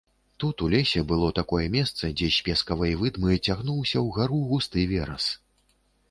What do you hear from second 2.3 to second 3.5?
з пескавой выдмы